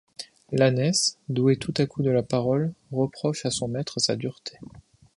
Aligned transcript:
L'ânesse, 0.51 1.19
douée 1.29 1.57
tout 1.57 1.75
à 1.77 1.85
coup 1.85 2.01
de 2.01 2.09
la 2.09 2.23
parole, 2.23 2.73
reproche 2.91 3.45
à 3.45 3.51
son 3.51 3.67
maître 3.67 3.99
sa 3.99 4.15
dureté. 4.15 4.57